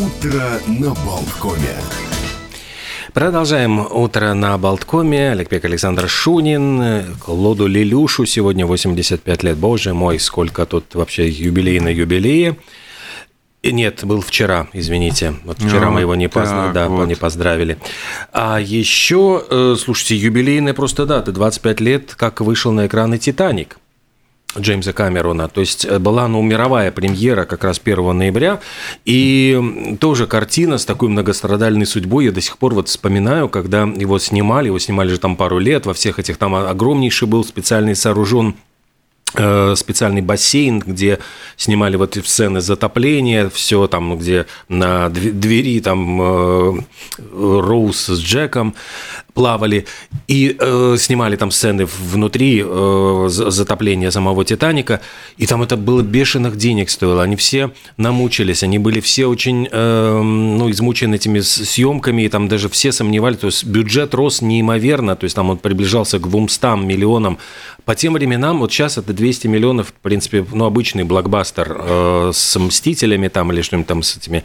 Утро 0.00 0.42
на 0.66 0.94
Болткоме. 1.04 1.74
Продолжаем 3.12 3.80
утро 3.80 4.32
на 4.34 4.56
Болткоме. 4.56 5.32
Олег 5.32 5.48
Пек, 5.48 5.64
Александр 5.64 6.08
Шунин. 6.08 7.16
Клоду 7.24 7.66
Лилюшу 7.66 8.24
сегодня 8.24 8.64
85 8.66 9.42
лет. 9.42 9.56
Боже 9.58 9.92
мой, 9.92 10.18
сколько 10.18 10.64
тут 10.64 10.94
вообще 10.94 11.28
юбилей 11.28 11.80
на 11.80 11.88
юбилее. 11.88 12.56
Нет, 13.62 14.04
был 14.04 14.22
вчера, 14.22 14.68
извините. 14.72 15.34
Вот 15.44 15.58
вчера 15.58 15.88
А, 15.88 15.90
мы 15.90 16.00
его 16.00 16.14
не, 16.14 16.28
позна- 16.28 16.66
так 16.66 16.72
да, 16.72 16.88
вот. 16.88 17.06
не 17.06 17.14
поздравили. 17.14 17.76
А 18.32 18.58
еще, 18.58 19.44
э, 19.50 19.76
слушайте, 19.78 20.16
юбилейная 20.16 20.72
просто 20.72 21.04
дата. 21.04 21.30
25 21.30 21.80
лет, 21.80 22.14
как 22.14 22.40
вышел 22.40 22.72
на 22.72 22.86
экраны 22.86 23.18
«Титаник». 23.18 23.76
Джеймса 24.58 24.92
Камерона. 24.92 25.48
То 25.48 25.60
есть 25.60 25.84
э, 25.84 25.98
была 25.98 26.26
ну, 26.28 26.42
мировая 26.42 26.90
премьера 26.90 27.44
как 27.44 27.64
раз 27.64 27.80
1 27.82 28.16
ноября. 28.16 28.60
И 29.04 29.96
тоже 30.00 30.26
картина 30.26 30.78
с 30.78 30.84
такой 30.84 31.08
многострадальной 31.08 31.86
судьбой. 31.86 32.26
Я 32.26 32.32
до 32.32 32.40
сих 32.40 32.58
пор 32.58 32.74
вот 32.74 32.88
вспоминаю, 32.88 33.48
когда 33.48 33.82
его 33.82 34.18
снимали. 34.18 34.66
Его 34.66 34.78
снимали 34.78 35.08
же 35.10 35.18
там 35.18 35.36
пару 35.36 35.58
лет. 35.58 35.86
Во 35.86 35.94
всех 35.94 36.18
этих 36.18 36.36
там 36.36 36.54
огромнейший 36.54 37.28
был 37.28 37.44
специальный 37.44 37.94
сооружен 37.94 38.54
специальный 39.32 40.22
бассейн, 40.22 40.80
где 40.80 41.18
снимали 41.56 41.96
вот 41.96 42.18
сцены 42.24 42.60
затопления, 42.60 43.48
все 43.48 43.86
там, 43.86 44.18
где 44.18 44.46
на 44.68 45.06
дв- 45.06 45.32
двери 45.32 45.80
там 45.80 46.20
э, 46.20 46.80
Роуз 47.32 48.06
с 48.06 48.20
Джеком 48.20 48.74
плавали, 49.34 49.86
и 50.28 50.56
э, 50.58 50.96
снимали 50.98 51.36
там 51.36 51.50
сцены 51.50 51.86
внутри 51.86 52.62
э, 52.64 53.26
за- 53.28 53.50
затопления 53.50 54.10
самого 54.10 54.44
Титаника, 54.44 55.00
и 55.38 55.46
там 55.46 55.62
это 55.62 55.76
было 55.76 56.02
бешеных 56.02 56.56
денег 56.56 56.90
стоило, 56.90 57.22
они 57.22 57.36
все 57.36 57.70
намучились, 57.96 58.62
они 58.62 58.78
были 58.78 59.00
все 59.00 59.26
очень 59.26 59.68
э, 59.70 60.20
ну, 60.22 60.70
измучены 60.70 61.14
этими 61.14 61.40
съемками, 61.40 62.22
и 62.22 62.28
там 62.28 62.48
даже 62.48 62.68
все 62.68 62.92
сомневались, 62.92 63.38
то 63.38 63.46
есть 63.46 63.64
бюджет 63.64 64.14
рос 64.14 64.42
неимоверно, 64.42 65.16
то 65.16 65.24
есть 65.24 65.36
там 65.36 65.50
он 65.50 65.58
приближался 65.58 66.18
к 66.18 66.28
200 66.28 66.84
миллионам. 66.84 67.38
По 67.90 67.96
тем 67.96 68.12
временам, 68.12 68.60
вот 68.60 68.70
сейчас 68.70 68.98
это 68.98 69.12
200 69.12 69.48
миллионов, 69.48 69.88
в 69.88 69.92
принципе, 69.94 70.46
ну, 70.52 70.64
обычный 70.64 71.02
блокбастер 71.02 71.76
э, 71.76 72.30
с 72.32 72.56
«Мстителями» 72.56 73.26
там 73.26 73.50
или 73.50 73.62
что-нибудь 73.62 73.88
там 73.88 74.04
с 74.04 74.16
этими. 74.16 74.44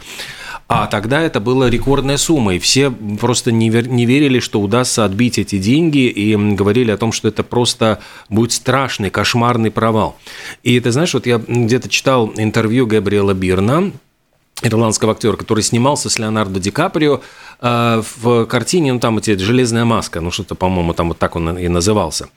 А 0.67 0.87
тогда 0.87 1.21
это 1.21 1.39
была 1.39 1.69
рекордная 1.69 2.17
сумма, 2.17 2.55
и 2.55 2.57
все 2.57 2.89
просто 2.89 3.51
не, 3.51 3.69
вер- 3.69 3.87
не 3.87 4.07
верили, 4.07 4.39
что 4.39 4.59
удастся 4.59 5.05
отбить 5.05 5.37
эти 5.37 5.59
деньги, 5.59 6.07
и 6.07 6.35
говорили 6.35 6.89
о 6.89 6.97
том, 6.97 7.11
что 7.11 7.27
это 7.27 7.43
просто 7.43 7.99
будет 8.29 8.51
страшный, 8.51 9.11
кошмарный 9.11 9.69
провал. 9.69 10.17
И 10.63 10.79
ты 10.79 10.91
знаешь, 10.91 11.13
вот 11.13 11.27
я 11.27 11.37
где-то 11.37 11.87
читал 11.87 12.33
интервью 12.37 12.87
Габриэла 12.87 13.35
Бирна, 13.35 13.91
ирландского 14.63 15.11
актера, 15.11 15.35
который 15.35 15.61
снимался 15.61 16.09
с 16.09 16.17
Леонардо 16.17 16.59
Ди 16.59 16.71
Каприо 16.71 17.21
э, 17.61 18.03
в 18.15 18.45
картине, 18.45 18.93
ну 18.93 18.99
там 18.99 19.17
эти 19.17 19.35
«Железная 19.35 19.85
маска», 19.85 20.21
ну 20.21 20.31
что-то, 20.31 20.55
по-моему, 20.55 20.93
там 20.93 21.09
вот 21.09 21.19
так 21.19 21.35
он 21.35 21.57
и 21.57 21.67
назывался. 21.67 22.29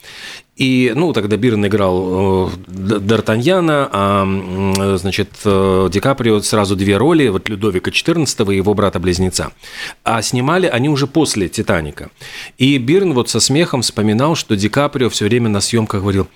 И, 0.58 0.92
ну, 0.96 1.12
тогда 1.12 1.36
Бирн 1.36 1.66
играл 1.66 2.48
э, 2.48 2.50
Д'Артаньяна, 2.66 3.88
а, 3.92 4.22
м, 4.24 4.98
значит, 4.98 5.30
э, 5.44 5.88
Ди 5.90 6.00
Каприо 6.00 6.40
сразу 6.40 6.74
две 6.74 6.96
роли, 6.96 7.28
вот 7.28 7.48
Людовика 7.48 7.92
XIV 7.92 8.52
и 8.52 8.56
его 8.56 8.74
брата-близнеца. 8.74 9.52
А 10.02 10.20
снимали 10.20 10.66
они 10.66 10.88
уже 10.88 11.06
после 11.06 11.48
«Титаника». 11.48 12.10
И 12.58 12.76
Бирн 12.78 13.12
вот 13.14 13.30
со 13.30 13.38
смехом 13.38 13.82
вспоминал, 13.82 14.34
что 14.34 14.56
Ди 14.56 14.68
Каприо 14.68 15.08
все 15.10 15.26
время 15.26 15.48
на 15.48 15.60
съемках 15.60 16.00
говорил, 16.00 16.26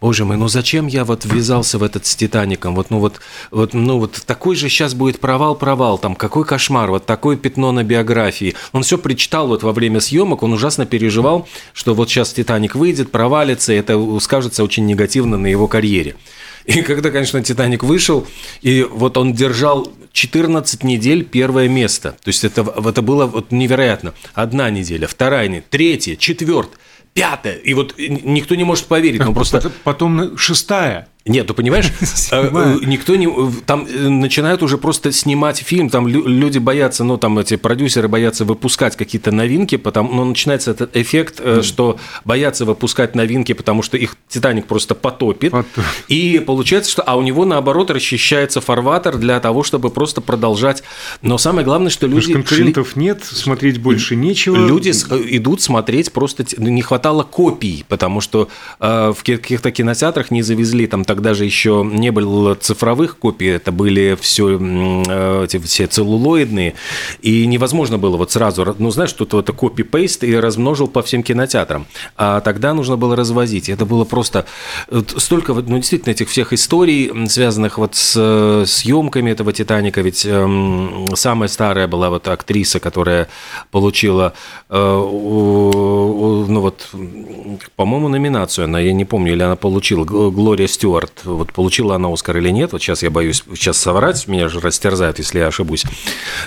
Боже 0.00 0.24
мой, 0.24 0.38
ну 0.38 0.48
зачем 0.48 0.86
я 0.86 1.04
вот 1.04 1.26
ввязался 1.26 1.76
в 1.78 1.82
этот 1.82 2.06
с 2.06 2.16
Титаником? 2.16 2.74
Вот, 2.74 2.88
ну 2.88 3.00
вот, 3.00 3.20
вот, 3.50 3.74
ну 3.74 3.98
вот 3.98 4.22
такой 4.24 4.56
же 4.56 4.70
сейчас 4.70 4.94
будет 4.94 5.20
провал, 5.20 5.54
провал, 5.54 5.98
там 5.98 6.14
какой 6.14 6.46
кошмар, 6.46 6.90
вот 6.90 7.04
такое 7.04 7.36
пятно 7.36 7.70
на 7.70 7.84
биографии. 7.84 8.54
Он 8.72 8.82
все 8.82 8.96
причитал 8.96 9.48
вот 9.48 9.62
во 9.62 9.72
время 9.72 10.00
съемок, 10.00 10.42
он 10.42 10.54
ужасно 10.54 10.86
переживал, 10.86 11.46
что 11.74 11.94
вот 11.94 12.08
сейчас 12.08 12.32
Титаник 12.32 12.76
выйдет, 12.76 13.10
провалится, 13.10 13.74
и 13.74 13.76
это 13.76 14.18
скажется 14.20 14.64
очень 14.64 14.86
негативно 14.86 15.36
на 15.36 15.48
его 15.48 15.68
карьере. 15.68 16.16
И 16.64 16.80
когда, 16.80 17.10
конечно, 17.10 17.42
Титаник 17.42 17.82
вышел, 17.82 18.26
и 18.62 18.86
вот 18.90 19.18
он 19.18 19.34
держал 19.34 19.92
14 20.12 20.82
недель 20.82 21.24
первое 21.24 21.68
место. 21.68 22.12
То 22.22 22.28
есть 22.28 22.44
это, 22.44 22.62
это 22.62 23.02
было 23.02 23.26
вот 23.26 23.50
невероятно. 23.50 24.14
Одна 24.34 24.70
неделя, 24.70 25.06
вторая 25.06 25.48
неделя, 25.48 25.64
третья, 25.68 26.16
четвертая, 26.16 26.78
пятая. 27.20 27.56
И 27.56 27.74
вот 27.74 27.94
никто 27.98 28.54
не 28.54 28.64
может 28.64 28.86
поверить. 28.86 29.22
Ну, 29.22 29.34
просто 29.34 29.70
Потом- 29.84 30.38
шестая. 30.38 31.08
Нет, 31.26 31.46
ты 31.46 31.54
понимаешь, 31.54 31.86
э, 32.00 32.06
Седьмая. 32.06 32.76
э, 32.76 32.78
никто 32.86 33.14
не... 33.16 33.28
Там 33.66 33.86
э, 33.86 34.08
начинают 34.08 34.62
уже 34.62 34.78
просто 34.78 35.12
снимать 35.12 35.58
фильм, 35.58 35.90
там 35.90 36.08
лю- 36.08 36.26
люди 36.26 36.58
боятся, 36.58 37.04
ну, 37.04 37.16
там 37.18 37.38
эти 37.38 37.56
продюсеры 37.56 38.08
боятся 38.08 38.44
выпускать 38.44 38.96
какие-то 38.96 39.30
новинки, 39.30 39.76
потому, 39.76 40.12
ну, 40.14 40.24
начинается 40.24 40.70
этот 40.70 40.96
эффект, 40.96 41.36
э, 41.40 41.60
что 41.62 41.98
боятся 42.24 42.64
выпускать 42.64 43.14
новинки, 43.14 43.52
потому 43.52 43.82
что 43.82 43.96
их 43.96 44.16
«Титаник» 44.28 44.66
просто 44.66 44.94
потопит. 44.94 45.52
И 46.08 46.42
получается, 46.44 46.90
что... 46.90 47.02
А 47.02 47.16
у 47.16 47.22
него, 47.22 47.44
наоборот, 47.44 47.90
расчищается 47.90 48.60
фарватер 48.60 49.16
для 49.18 49.40
того, 49.40 49.62
чтобы 49.62 49.90
просто 49.90 50.20
продолжать. 50.20 50.82
Но 51.22 51.36
самое 51.38 51.64
главное, 51.64 51.90
что 51.90 52.06
Потому 52.06 52.20
люди... 52.20 52.30
шли- 52.30 52.34
конкурентов 52.34 52.96
нет, 52.96 53.24
смотреть 53.24 53.78
больше 53.78 54.16
нечего. 54.16 54.56
Люди 54.56 54.90
идут 54.90 55.60
смотреть 55.60 56.12
просто 56.12 56.44
не 56.56 56.82
хватало 56.82 57.22
копий, 57.24 57.84
потому 57.88 58.20
что 58.20 58.48
э, 58.80 59.12
в 59.16 59.22
ки- 59.22 59.36
каких-то 59.36 59.70
кинотеатрах 59.70 60.30
не 60.30 60.42
завезли, 60.42 60.86
там 60.86 61.04
тогда 61.10 61.34
же 61.34 61.44
еще 61.44 61.84
не 61.84 62.12
было 62.12 62.54
цифровых 62.54 63.18
копий, 63.18 63.48
это 63.48 63.72
были 63.72 64.16
все 64.20 64.54
эти 65.44 65.58
все 65.58 65.88
целлулоидные, 65.88 66.74
и 67.20 67.46
невозможно 67.46 67.98
было 67.98 68.16
вот 68.16 68.30
сразу, 68.30 68.62
ра- 68.62 68.76
ну 68.78 68.90
знаешь, 68.92 69.12
тут 69.12 69.34
это 69.34 69.52
копи-пейст 69.52 70.22
и 70.22 70.36
размножил 70.36 70.86
по 70.86 71.02
всем 71.02 71.24
кинотеатрам, 71.24 71.86
а 72.16 72.40
тогда 72.42 72.74
нужно 72.74 72.96
было 72.96 73.16
развозить, 73.16 73.68
это 73.68 73.86
было 73.86 74.04
просто 74.04 74.46
э, 74.86 75.02
столько, 75.16 75.52
ну 75.52 75.78
действительно 75.78 76.12
этих 76.12 76.28
всех 76.28 76.52
историй, 76.52 77.10
связанных 77.28 77.78
вот 77.78 77.96
с 77.96 78.14
э, 78.16 78.64
съемками 78.68 79.32
этого 79.32 79.52
Титаника, 79.52 80.02
ведь 80.02 80.24
эм, 80.24 81.08
самая 81.14 81.48
старая 81.48 81.88
была 81.88 82.10
вот 82.10 82.28
актриса, 82.28 82.78
которая 82.78 83.26
получила, 83.72 84.32
э, 84.68 84.76
ну 84.76 86.60
вот, 86.60 86.88
по-моему, 87.74 88.06
номинацию 88.06 88.66
она, 88.66 88.78
я 88.78 88.92
не 88.92 89.04
помню, 89.04 89.32
или 89.32 89.42
она 89.42 89.56
получила, 89.56 90.04
Глория 90.04 90.68
Стюарт, 90.68 90.99
вот 91.24 91.52
получила 91.52 91.96
она 91.96 92.12
Оскар 92.12 92.36
или 92.38 92.50
нет, 92.50 92.72
вот 92.72 92.82
сейчас 92.82 93.02
я 93.02 93.10
боюсь 93.10 93.42
сейчас 93.54 93.78
соврать, 93.78 94.26
меня 94.28 94.48
же 94.48 94.60
растерзают, 94.60 95.18
если 95.18 95.38
я 95.38 95.46
ошибусь 95.46 95.84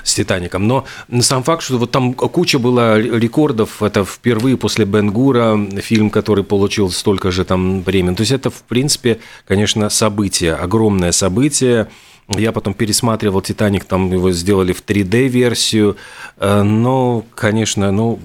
с 0.04 0.14
Титаником, 0.14 0.68
но 0.68 0.86
сам 1.22 1.44
факт, 1.44 1.64
что 1.64 1.78
вот 1.78 1.92
там 1.92 2.14
куча 2.14 2.60
была 2.60 2.98
рекордов, 2.98 3.82
это 3.82 4.04
впервые 4.06 4.58
после 4.58 4.86
Бенгура 4.86 5.60
фильм, 5.82 6.10
который 6.10 6.44
получил 6.44 6.92
столько 6.92 7.32
же 7.32 7.46
там 7.46 7.84
премий, 7.84 8.16
то 8.16 8.22
есть 8.22 8.32
это, 8.32 8.50
в 8.50 8.64
принципе, 8.64 9.20
конечно, 9.48 9.90
событие, 9.90 10.54
огромное 10.54 11.12
событие, 11.12 11.88
я 12.30 12.52
потом 12.52 12.74
пересматривал 12.74 13.42
«Титаник», 13.42 13.84
там 13.86 14.12
его 14.12 14.32
сделали 14.32 14.72
в 14.72 14.84
3D-версию, 14.84 15.98
э, 16.38 16.64
но, 16.64 17.26
конечно, 17.36 17.92
ну, 17.92 18.20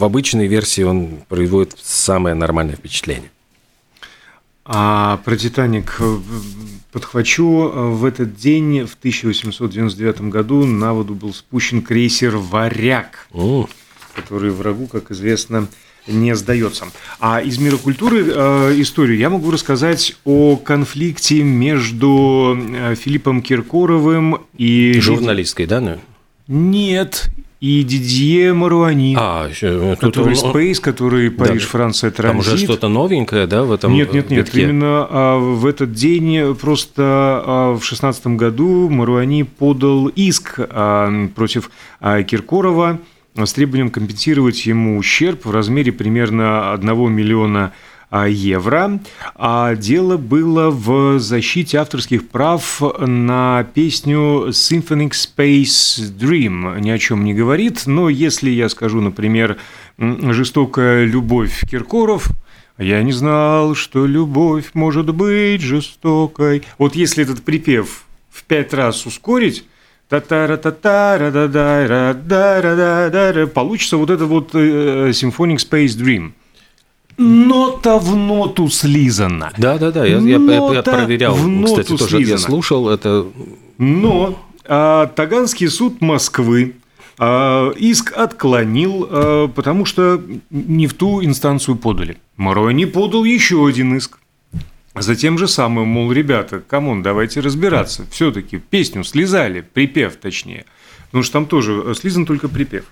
в 0.00 0.04
обычной 0.04 0.46
версии 0.46 0.82
он 0.82 1.18
производит 1.28 1.76
самое 1.82 2.34
нормальное 2.34 2.76
впечатление. 2.76 3.30
А 4.72 5.16
про 5.24 5.36
«Титаник» 5.36 5.96
э, 5.98 6.18
подхвачу. 6.92 7.72
В 7.74 8.04
этот 8.04 8.36
день, 8.36 8.86
в 8.86 8.94
1899 8.94 10.20
году, 10.22 10.64
на 10.64 10.94
воду 10.94 11.16
был 11.16 11.34
спущен 11.34 11.82
крейсер 11.82 12.36
«Варяг», 12.36 13.26
М, 13.34 13.66
который 14.14 14.52
врагу, 14.52 14.86
как 14.86 15.10
известно, 15.10 15.66
не 16.06 16.36
сдается. 16.36 16.84
А 17.18 17.40
из 17.40 17.58
мира 17.58 17.78
культуры 17.78 18.24
э, 18.24 18.80
историю 18.80 19.18
я 19.18 19.28
могу 19.28 19.50
рассказать 19.50 20.14
о 20.24 20.54
конфликте 20.54 21.42
между 21.42 22.56
э, 22.56 22.94
Филиппом 22.94 23.42
Киркоровым 23.42 24.38
и... 24.56 25.00
Журналисткой, 25.00 25.66
да? 25.66 25.80
ну? 25.80 25.98
Нет, 26.46 27.28
и 27.60 27.82
Дидье 27.82 28.54
Маруани. 28.54 29.14
А, 29.18 29.48
тут 29.48 29.98
который 29.98 30.34
он- 30.34 30.52
Space, 30.54 30.80
который 30.80 31.30
Париж, 31.30 31.64
Франция, 31.66 32.10
Там 32.10 32.32
транзит. 32.32 32.54
уже 32.54 32.64
что-то 32.64 32.88
новенькое, 32.88 33.46
да, 33.46 33.64
в 33.64 33.72
этом 33.72 33.92
Нет, 33.92 34.12
нет, 34.14 34.30
нет. 34.30 34.46
витке? 34.46 34.62
Именно 34.62 35.06
а, 35.10 35.38
в 35.38 35.66
этот 35.66 35.92
день 35.92 36.54
просто 36.54 37.02
а, 37.44 37.76
в 37.78 37.84
шестнадцатом 37.84 38.38
году 38.38 38.88
Маруани 38.88 39.42
подал 39.42 40.08
иск 40.08 40.54
а, 40.58 41.28
против 41.34 41.70
а, 42.00 42.22
Киркорова 42.22 42.98
с 43.36 43.52
требованием 43.52 43.90
компенсировать 43.90 44.64
ему 44.66 44.96
ущерб 44.98 45.44
в 45.44 45.50
размере 45.50 45.92
примерно 45.92 46.72
1 46.72 47.12
миллиона 47.12 47.58
а, 47.66 47.72
евро. 48.12 49.00
А 49.34 49.74
дело 49.74 50.16
было 50.16 50.70
в 50.70 51.18
защите 51.18 51.78
авторских 51.78 52.28
прав 52.28 52.82
на 52.98 53.66
песню 53.74 54.48
Symphonic 54.48 55.10
Space 55.10 56.12
Dream. 56.18 56.80
Ни 56.80 56.90
о 56.90 56.98
чем 56.98 57.24
не 57.24 57.34
говорит, 57.34 57.86
но 57.86 58.08
если 58.08 58.50
я 58.50 58.68
скажу, 58.68 59.00
например, 59.00 59.56
«Жестокая 59.98 61.04
любовь 61.04 61.64
Киркоров», 61.70 62.28
я 62.78 63.02
не 63.02 63.12
знал, 63.12 63.74
что 63.74 64.06
любовь 64.06 64.70
может 64.72 65.14
быть 65.14 65.60
жестокой. 65.60 66.62
Вот 66.78 66.94
если 66.94 67.22
этот 67.24 67.42
припев 67.42 68.04
в 68.30 68.44
пять 68.44 68.72
раз 68.72 69.04
ускорить, 69.04 69.64
Получится 73.54 73.96
вот 73.96 74.10
это 74.10 74.26
вот 74.26 74.54
Symphonic 74.54 75.58
Space 75.58 75.96
Dream. 75.96 76.32
Нота 77.20 77.98
в 77.98 78.16
ноту 78.16 78.70
слизана. 78.70 79.52
Да, 79.58 79.76
да, 79.76 79.90
да. 79.90 80.06
Я, 80.06 80.18
я, 80.20 80.38
я, 80.38 80.72
я 80.72 80.82
проверял. 80.82 81.34
В 81.34 81.64
Кстати, 81.66 81.88
тоже 81.88 82.16
слизана. 82.16 82.32
я 82.32 82.38
слушал 82.38 82.88
это. 82.88 83.26
Но 83.76 84.38
а, 84.64 85.06
Таганский 85.06 85.68
суд 85.68 86.00
Москвы 86.00 86.76
а, 87.18 87.72
иск 87.72 88.16
отклонил, 88.16 89.06
а, 89.10 89.48
потому 89.48 89.84
что 89.84 90.22
не 90.48 90.86
в 90.86 90.94
ту 90.94 91.22
инстанцию 91.22 91.76
подали. 91.76 92.16
Морони 92.38 92.86
подал 92.86 93.24
еще 93.24 93.66
один 93.66 93.98
иск. 93.98 94.18
С 94.94 95.05
тем 95.05 95.36
же 95.36 95.46
самым, 95.46 95.88
мол, 95.88 96.10
ребята, 96.12 96.60
come 96.66 96.87
on, 96.87 97.02
давайте 97.02 97.40
разбираться. 97.40 98.06
Все-таки 98.10 98.56
песню 98.58 99.04
слизали, 99.04 99.60
припев 99.60 100.16
точнее. 100.16 100.64
Потому 101.06 101.24
что 101.24 101.32
там 101.34 101.44
тоже 101.44 101.94
слизан 101.94 102.24
только 102.24 102.48
припев. 102.48 102.84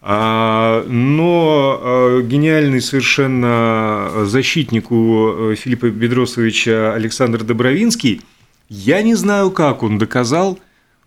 А, 0.00 0.84
но 0.86 1.80
а, 1.80 2.22
гениальный 2.22 2.80
совершенно 2.80 4.24
защитник 4.24 4.90
у 4.90 5.54
Филиппа 5.54 5.90
Бедросовича 5.90 6.94
Александр 6.94 7.42
Добровинский, 7.42 8.22
я 8.68 9.02
не 9.02 9.14
знаю, 9.14 9.50
как 9.50 9.82
он 9.82 9.98
доказал, 9.98 10.58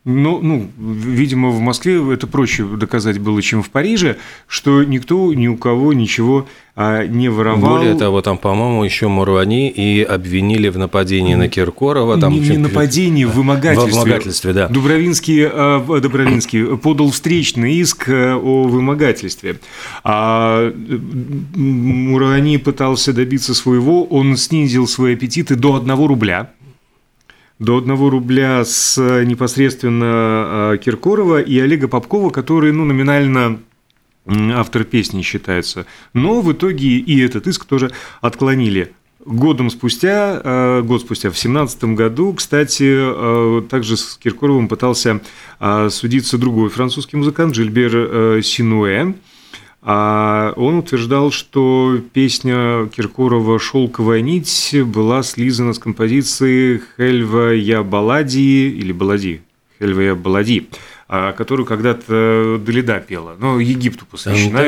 ну, 0.04 0.40
ну, 0.42 0.68
видимо, 0.78 1.50
в 1.50 1.60
Москве 1.60 2.02
это 2.12 2.26
проще 2.26 2.66
доказать 2.66 3.20
было, 3.20 3.40
чем 3.42 3.62
в 3.62 3.70
Париже, 3.70 4.18
что 4.48 4.84
никто 4.84 5.32
ни 5.32 5.48
у 5.48 5.58
кого 5.58 5.94
ничего 5.94 6.48
а, 6.76 7.06
не 7.06 7.30
воровал. 7.30 7.78
Более 7.78 7.94
того, 7.94 8.24
там, 8.24 8.40
по-моему, 8.40 8.84
еще 8.84 9.10
Муруани 9.10 9.70
и 9.70 10.02
обвинили 10.02 10.70
в 10.70 10.80
нападении 10.80 11.36
на 11.36 11.50
Киркорова. 11.50 12.20
Там, 12.20 12.34
не, 12.34 12.40
не 12.40 12.58
нападении, 12.58 13.26
в 13.26 13.34
вымогательстве. 13.34 13.92
В 13.92 13.96
вымогательстве, 13.96 14.54
да. 14.54 14.68
Дубровинский, 14.70 15.46
а, 15.46 16.00
Добровинский 16.00 16.78
подал 16.78 17.12
встречный 17.12 17.76
иск 17.76 18.10
э, 18.10 18.34
о 18.34 18.64
вымогательстве. 18.64 19.60
А 20.04 20.74
Муруани 21.54 22.58
пытался 22.58 23.14
добиться 23.14 23.54
своего, 23.54 24.04
он 24.06 24.36
снизил 24.36 24.88
свои 24.88 25.14
аппетиты 25.14 25.56
до 25.56 25.76
1 25.76 26.08
рубля 26.08 26.50
до 27.62 27.78
1 27.78 28.10
рубля 28.10 28.66
с 28.66 28.98
э, 28.98 29.24
непосредственно 29.24 30.74
э, 30.74 30.78
Киркорова 30.84 31.40
и 31.40 31.60
Олега 31.60 31.88
Попкова, 31.88 32.32
который 32.32 32.72
ну, 32.74 32.86
номинально 32.86 33.60
автор 34.26 34.84
песни 34.84 35.22
считается. 35.22 35.86
Но 36.14 36.42
в 36.42 36.52
итоге 36.52 36.88
и 36.98 37.22
этот 37.22 37.46
иск 37.46 37.66
тоже 37.66 37.92
отклонили. 38.20 38.94
Годом 39.24 39.70
спустя, 39.70 40.42
э, 40.44 40.82
год 40.82 41.02
спустя, 41.02 41.30
в 41.30 41.34
2017 41.34 41.84
году, 41.96 42.34
кстати, 42.34 43.62
также 43.68 43.96
с 43.96 44.18
Киркоровым 44.18 44.68
пытался 44.68 45.22
судиться 45.90 46.40
другой 46.40 46.70
французский 46.70 47.18
музыкант 47.18 47.54
Жильбер 47.54 48.42
Синуэ. 48.42 49.14
А 49.84 50.54
он 50.58 50.76
утверждал, 50.76 51.32
что 51.32 52.00
песня 52.14 52.88
Киркорова 52.96 53.58
«Шелковая 53.58 54.22
нить» 54.22 54.76
была 54.86 55.24
слизана 55.24 55.74
с 55.74 55.80
композиции 55.80 56.82
«Хельва 56.98 57.54
я 57.54 57.82
балади» 57.82 58.70
или 58.70 58.92
«Балади», 58.92 59.42
«Хельва 59.80 60.02
я 60.02 60.16
балади», 60.16 60.70
которую 61.36 61.66
когда-то 61.66 62.58
Далида 62.66 63.02
пела, 63.02 63.36
но 63.38 63.60
Египту 63.60 64.06
посвящена. 64.06 64.60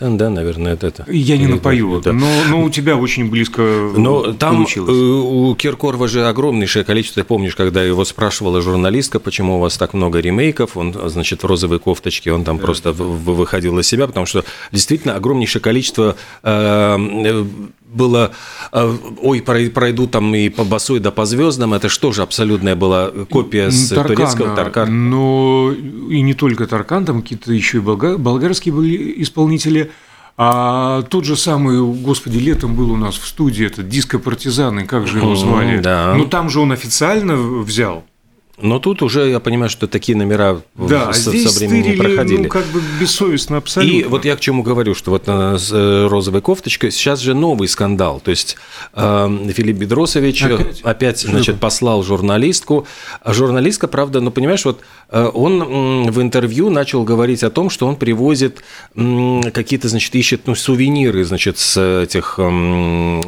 Да, 0.00 0.28
наверное, 0.28 0.74
это. 0.74 1.06
Я 1.08 1.38
не 1.38 1.46
напою, 1.46 2.00
да. 2.02 2.12
но, 2.12 2.28
но 2.48 2.62
у 2.62 2.68
тебя 2.68 2.96
очень 2.96 3.30
близко 3.30 3.62
Но 3.96 4.34
там 4.34 4.56
получилось. 4.56 4.90
Э, 4.90 4.94
у 4.94 5.54
Киркорова 5.54 6.06
же 6.06 6.26
огромнейшее 6.26 6.84
количество, 6.84 7.22
ты 7.22 7.26
помнишь, 7.26 7.56
когда 7.56 7.82
его 7.82 8.04
спрашивала 8.04 8.60
журналистка, 8.60 9.18
почему 9.18 9.56
у 9.56 9.60
вас 9.60 9.78
так 9.78 9.94
много 9.94 10.20
ремейков, 10.20 10.76
он, 10.76 10.94
значит, 11.06 11.42
в 11.42 11.46
розовой 11.46 11.78
кофточке, 11.78 12.30
он 12.32 12.44
там 12.44 12.58
да. 12.58 12.64
просто 12.64 12.92
выходил 12.92 13.78
из 13.78 13.86
себя, 13.86 14.06
потому 14.06 14.26
что 14.26 14.44
действительно 14.70 15.14
огромнейшее 15.14 15.62
количество 15.62 16.16
э, 16.42 17.46
было, 17.96 18.32
э, 18.72 18.96
ой, 19.22 19.42
пройду 19.42 20.06
там 20.06 20.34
и 20.34 20.48
по 20.48 20.64
босой 20.64 21.00
да 21.00 21.10
по 21.10 21.24
звездам, 21.24 21.74
это 21.74 21.88
что 21.88 22.12
же 22.12 22.22
абсолютная 22.22 22.76
была 22.76 23.10
копия 23.30 23.70
с 23.70 23.88
Таркана, 23.88 24.14
турецкого 24.14 24.56
Таркана. 24.56 24.90
Но 24.90 25.72
и 26.10 26.20
не 26.20 26.34
только 26.34 26.66
Таркан, 26.66 27.04
там 27.04 27.22
какие-то 27.22 27.52
еще 27.52 27.78
и 27.78 27.80
болгарские 27.80 28.74
были 28.74 29.22
исполнители. 29.22 29.90
А 30.38 31.02
тот 31.02 31.24
же 31.24 31.34
самый, 31.34 31.80
господи, 31.80 32.36
летом 32.36 32.74
был 32.74 32.92
у 32.92 32.96
нас 32.96 33.16
в 33.16 33.26
студии 33.26 33.64
этот 33.64 33.88
диско-партизаны, 33.88 34.84
как 34.84 35.06
же 35.06 35.18
его 35.18 35.34
звали? 35.34 35.78
Да. 35.78 36.14
Ну 36.14 36.26
там 36.26 36.50
же 36.50 36.60
он 36.60 36.72
официально 36.72 37.36
взял. 37.36 38.04
Но 38.58 38.78
тут 38.78 39.02
уже 39.02 39.28
я 39.28 39.38
понимаю, 39.38 39.68
что 39.68 39.86
такие 39.86 40.16
номера 40.16 40.62
да, 40.76 41.12
со, 41.12 41.30
здесь 41.30 41.50
со 41.50 41.58
временем 41.58 41.94
стырили, 41.94 42.00
проходили. 42.00 42.42
Ну, 42.44 42.48
как 42.48 42.64
бы 42.66 42.80
бессовестно 42.98 43.58
абсолютно. 43.58 43.94
И 43.94 44.04
вот 44.04 44.24
я 44.24 44.34
к 44.34 44.40
чему 44.40 44.62
говорю, 44.62 44.94
что 44.94 45.10
вот 45.10 45.24
с 45.26 45.70
э, 45.72 46.06
розовой 46.06 46.40
кофточкой 46.40 46.90
сейчас 46.90 47.20
же 47.20 47.34
новый 47.34 47.68
скандал. 47.68 48.18
То 48.20 48.30
есть 48.30 48.56
э, 48.94 49.50
Филипп 49.52 49.76
Бедросович 49.76 50.44
опять, 50.44 50.80
опять 50.82 51.20
значит, 51.20 51.60
послал 51.60 52.02
журналистку. 52.02 52.86
А 53.22 53.34
журналистка, 53.34 53.88
правда, 53.88 54.20
ну 54.20 54.30
понимаешь, 54.30 54.64
вот 54.64 54.80
э, 55.10 55.30
он 55.34 56.10
в 56.10 56.22
интервью 56.22 56.70
начал 56.70 57.04
говорить 57.04 57.42
о 57.42 57.50
том, 57.50 57.68
что 57.68 57.86
он 57.86 57.96
привозит 57.96 58.62
какие-то, 58.94 59.88
значит, 59.88 60.14
ищет 60.14 60.46
ну, 60.46 60.54
сувениры, 60.54 61.24
значит, 61.24 61.58
с 61.58 61.78
этих 62.02 62.38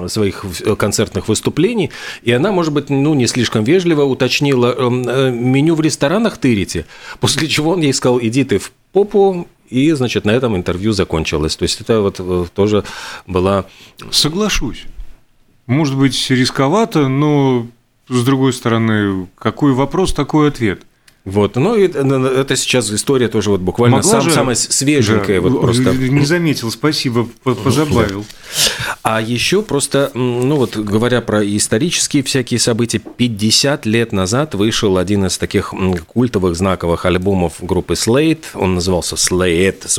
своих 0.08 0.44
концертных 0.78 1.28
выступлений. 1.28 1.90
И 2.22 2.32
она, 2.32 2.50
может 2.50 2.72
быть, 2.72 2.88
ну 2.88 3.12
не 3.12 3.26
слишком 3.26 3.64
вежливо 3.64 4.04
уточнила 4.04 4.74
Э, 4.78 5.17
меню 5.30 5.74
в 5.74 5.80
ресторанах 5.80 6.38
тырите. 6.38 6.86
После 7.20 7.48
чего 7.54 7.72
он 7.72 7.80
ей 7.80 7.92
сказал, 7.92 8.18
иди 8.20 8.44
ты 8.44 8.58
в 8.58 8.72
попу, 8.92 9.46
и, 9.68 9.92
значит, 9.92 10.24
на 10.24 10.30
этом 10.30 10.56
интервью 10.56 10.92
закончилось. 10.92 11.56
То 11.56 11.64
есть 11.64 11.80
это 11.80 12.00
вот 12.00 12.16
э, 12.18 12.46
тоже 12.54 12.84
была... 13.26 13.66
Соглашусь. 14.10 14.84
Может 15.66 15.96
быть, 15.96 16.30
рисковато, 16.30 17.08
но, 17.08 17.66
с 18.08 18.24
другой 18.24 18.54
стороны, 18.54 19.28
какой 19.36 19.74
вопрос, 19.74 20.14
такой 20.14 20.48
ответ. 20.48 20.82
Вот, 21.28 21.56
ну 21.56 21.76
и 21.76 21.82
это 21.88 22.56
сейчас 22.56 22.90
история 22.90 23.28
тоже 23.28 23.50
вот 23.50 23.60
буквально 23.60 24.02
сам, 24.02 24.22
же... 24.22 24.30
самая 24.30 24.56
свеженькая. 24.56 25.42
Да, 25.42 25.48
вот 25.48 25.60
просто. 25.60 25.92
Не 25.92 26.24
заметил, 26.24 26.70
спасибо, 26.70 27.28
позабавил. 27.42 28.24
А 29.02 29.20
еще 29.20 29.62
просто, 29.62 30.10
ну 30.14 30.56
вот 30.56 30.76
говоря 30.76 31.20
про 31.20 31.44
исторические 31.44 32.22
всякие 32.22 32.58
события, 32.58 32.98
50 32.98 33.84
лет 33.84 34.12
назад 34.12 34.54
вышел 34.54 34.96
один 34.96 35.26
из 35.26 35.36
таких 35.36 35.74
культовых 36.06 36.56
знаковых 36.56 37.04
альбомов 37.04 37.56
группы 37.60 37.92
Slate, 37.92 38.44
он 38.54 38.76
назывался 38.76 39.16
Slate 39.16 39.86
с 39.86 39.98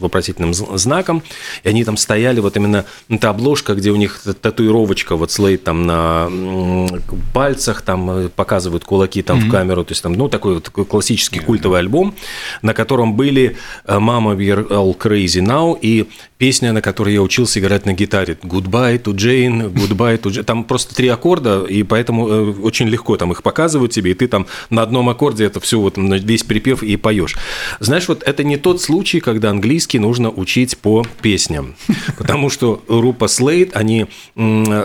вопросительным 0.00 0.54
знаком, 0.54 1.22
и 1.64 1.68
они 1.68 1.84
там 1.84 1.98
стояли, 1.98 2.40
вот 2.40 2.56
именно 2.56 2.86
эта 3.10 3.28
обложка, 3.28 3.74
где 3.74 3.90
у 3.90 3.96
них 3.96 4.22
татуировочка, 4.40 5.16
вот 5.16 5.28
Slate 5.28 5.58
там 5.58 5.86
на 5.86 6.30
пальцах, 7.34 7.82
там 7.82 8.10
э, 8.10 8.28
показывают 8.28 8.84
кулаки 8.84 9.22
там 9.22 9.38
mm-hmm. 9.38 9.48
в 9.48 9.50
камеру, 9.50 9.84
то 9.84 9.92
есть 9.92 10.02
там, 10.02 10.14
ну, 10.14 10.28
такой 10.28 10.61
такой 10.62 10.84
классический 10.84 11.40
культовый 11.40 11.80
альбом, 11.80 12.14
на 12.62 12.74
котором 12.74 13.14
были 13.14 13.56
«Mama, 13.86 14.36
we're 14.36 14.68
all 14.68 14.96
crazy 14.96 15.42
now» 15.42 15.78
и 15.80 16.08
песня, 16.42 16.72
на 16.72 16.82
которой 16.82 17.14
я 17.14 17.22
учился 17.22 17.60
играть 17.60 17.86
на 17.86 17.92
гитаре 17.92 18.36
«Goodbye 18.42 19.00
to 19.00 19.14
Jane», 19.14 19.72
«Goodbye 19.72 20.20
to 20.20 20.24
Jane». 20.24 20.42
Там 20.42 20.64
просто 20.64 20.92
три 20.92 21.06
аккорда, 21.06 21.64
и 21.64 21.84
поэтому 21.84 22.28
э, 22.28 22.52
очень 22.62 22.88
легко 22.88 23.16
там 23.16 23.30
их 23.30 23.44
показывают 23.44 23.92
тебе, 23.92 24.10
и 24.10 24.14
ты 24.14 24.26
там 24.26 24.48
на 24.68 24.82
одном 24.82 25.08
аккорде 25.08 25.44
это 25.44 25.60
все, 25.60 25.78
вот 25.78 25.94
весь 25.96 26.42
припев 26.42 26.82
и 26.82 26.96
поешь. 26.96 27.36
Знаешь, 27.78 28.08
вот 28.08 28.24
это 28.24 28.42
не 28.42 28.56
тот 28.56 28.82
случай, 28.82 29.20
когда 29.20 29.50
английский 29.50 30.00
нужно 30.00 30.30
учить 30.30 30.78
по 30.78 31.06
песням, 31.20 31.76
потому 32.18 32.50
что 32.50 32.82
группа 32.88 33.26
Slade, 33.26 33.70
они 33.74 34.06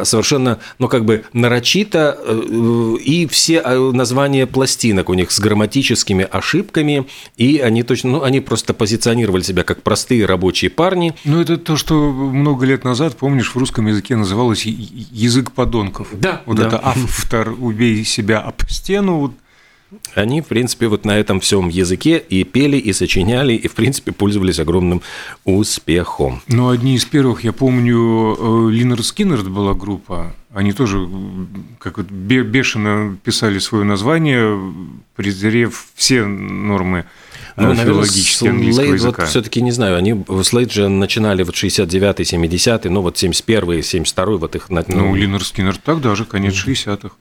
совершенно, 0.06 0.60
ну, 0.78 0.88
как 0.88 1.06
бы 1.06 1.24
нарочито, 1.34 2.20
э, 2.24 2.98
и 3.04 3.26
все 3.26 3.64
э, 3.66 3.92
названия 3.94 4.46
пластинок 4.46 5.10
у 5.10 5.16
них 5.16 5.32
с 5.32 5.40
грамматикой 5.40 5.57
грамматическими 5.58 6.28
ошибками, 6.30 7.08
и 7.36 7.58
они 7.58 7.84
точно, 7.84 8.12
ну, 8.12 8.24
они 8.24 8.42
просто 8.42 8.74
позиционировали 8.74 9.42
себя 9.42 9.64
как 9.64 9.82
простые 9.82 10.26
рабочие 10.26 10.70
парни. 10.70 11.16
Ну, 11.26 11.42
это 11.42 11.58
то, 11.58 11.76
что 11.76 12.12
много 12.12 12.66
лет 12.66 12.84
назад, 12.84 13.18
помнишь, 13.18 13.50
в 13.50 13.58
русском 13.58 13.88
языке 13.88 14.16
называлось 14.16 14.66
язык 14.66 15.52
подонков. 15.52 16.10
Да. 16.14 16.44
Вот 16.46 16.58
да. 16.58 16.68
это 16.68 16.80
автор 16.84 17.56
«убей 17.60 18.04
себя 18.06 18.40
об 18.40 18.62
стену», 18.70 19.18
вот 19.18 19.32
они, 20.16 20.42
в 20.42 20.48
принципе, 20.48 20.88
вот 20.88 21.06
на 21.06 21.18
этом 21.18 21.40
всем 21.40 21.70
языке 21.70 22.18
и 22.18 22.44
пели, 22.44 22.76
и 22.76 22.92
сочиняли, 22.92 23.54
и, 23.54 23.68
в 23.70 23.74
принципе, 23.74 24.12
пользовались 24.12 24.60
огромным 24.60 25.02
успехом. 25.46 26.42
Ну, 26.48 26.70
одни 26.70 26.96
из 26.96 27.06
первых, 27.06 27.46
я 27.46 27.54
помню, 27.54 28.70
Линер 28.70 29.02
Скиннерд 29.02 29.48
была 29.48 29.74
группа, 29.74 30.36
они 30.58 30.74
тоже 30.74 31.08
как 31.78 31.98
вот 31.98 32.08
бешено 32.08 33.16
писали 33.24 33.60
свое 33.60 33.84
название, 33.84 34.60
презрев 35.16 35.88
все 35.94 36.26
нормы 36.26 37.06
ну, 37.56 37.76
филологические 37.76 38.50
английского 38.50 38.86
Slade, 38.86 38.94
языка. 38.94 39.22
Вот 39.22 39.30
все-таки 39.30 39.62
не 39.62 39.72
знаю, 39.72 39.98
они 39.98 40.26
Слейд 40.44 40.72
же 40.72 40.90
начинали 40.90 41.44
вот 41.44 41.54
69-й, 41.54 42.24
70-й, 42.24 42.90
ну 42.90 43.02
вот 43.02 43.18
71-й, 43.18 43.80
72-й, 43.82 44.38
вот 44.40 44.56
их... 44.56 44.70
Ну, 44.70 44.84
ну 44.88 45.16
Линер 45.16 45.46
Скиннер 45.46 45.78
тогда 45.78 46.16
же, 46.16 46.26
конец 46.26 46.56
60-х. 46.56 47.12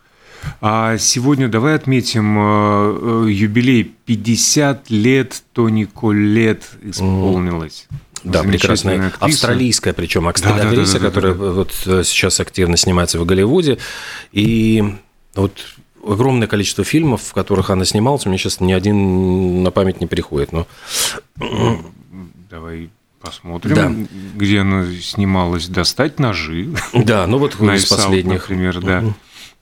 А 0.63 0.97
сегодня 0.97 1.49
давай 1.49 1.75
отметим 1.75 2.39
э, 2.39 3.31
юбилей 3.31 3.85
50 4.07 4.89
лет 4.89 5.43
Тони 5.53 5.85
Коллет 5.85 6.71
исполнилось. 6.83 7.87
Да, 8.27 8.43
прекрасная 8.43 9.09
актриса. 9.09 9.25
австралийская, 9.25 9.93
причем 9.93 10.29
актриса, 10.29 10.57
да, 10.57 10.71
да, 10.71 10.85
да, 10.85 10.99
которая 10.99 11.35
да, 11.35 11.39
да, 11.39 11.47
да. 11.47 11.53
вот 11.53 11.73
сейчас 12.07 12.41
активно 12.41 12.77
снимается 12.77 13.19
в 13.19 13.25
Голливуде. 13.25 13.79
И 14.33 14.85
вот 15.35 15.59
огромное 16.07 16.49
количество 16.49 16.85
фильмов, 16.85 17.23
в 17.23 17.33
которых 17.33 17.71
она 17.71 17.85
снималась, 17.85 18.27
мне 18.27 18.39
сейчас 18.39 18.61
ни 18.61 18.73
один 18.73 19.63
на 19.63 19.71
память 19.71 20.01
не 20.01 20.07
приходит. 20.07 20.53
Но... 20.53 20.67
Давай 22.51 22.91
посмотрим, 23.21 23.75
да. 23.75 23.93
где 24.37 24.61
она 24.61 24.87
снималась. 25.01 25.69
«Достать 25.69 26.19
ножи». 26.19 26.69
Да, 26.95 27.27
ну 27.27 27.39
вот 27.39 27.61
из 27.61 27.87
последних. 27.87 28.49
Например, 28.49 28.81
да. 28.81 29.05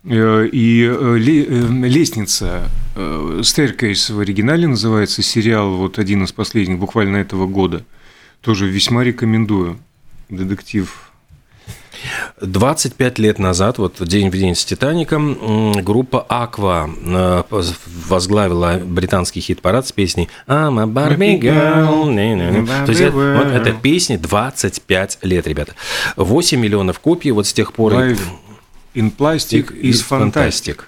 Э, 0.07 0.47
и 0.47 0.85
э, 0.85 0.93
э, 0.93 1.19
лестница, 1.19 2.69
Staircase 2.95 4.13
в 4.13 4.21
оригинале 4.21 4.69
называется, 4.69 5.23
сериал, 5.23 5.77
вот 5.77 5.99
один 5.99 6.25
из 6.25 6.33
последних, 6.33 6.79
буквально 6.79 7.17
этого 7.19 7.47
года. 7.47 7.85
Тоже 8.45 8.67
весьма 8.69 9.05
рекомендую. 9.05 9.79
Детектив 10.29 11.11
25 12.41 13.19
лет 13.19 13.39
назад, 13.39 13.79
вот 13.79 14.03
день 14.07 14.29
в 14.29 14.37
день 14.37 14.55
с 14.55 14.65
«Титаником», 14.65 15.73
группа 15.83 16.21
«Аква» 16.29 16.91
возглавила 18.09 18.81
британский 18.85 19.41
хит-парад 19.41 19.87
с 19.87 19.93
песней 19.93 20.29
«I'm 20.47 20.79
a 20.81 20.87
Barbie 20.87 21.41
girl». 21.41 22.85
То 22.85 22.93
есть 22.93 23.13
вот 23.13 23.47
этой 23.47 23.73
песне 23.73 24.19
25 24.19 25.19
лет, 25.23 25.47
ребята. 25.47 25.75
8 26.17 26.61
миллионов 26.61 26.99
копий 27.01 27.31
вот 27.31 27.47
с 27.47 27.53
тех 27.53 27.73
пор. 27.73 27.95
Life 27.95 28.21
in 28.95 29.15
Plastic 29.17 29.73
is 29.81 30.05
fantastic. 30.07 30.81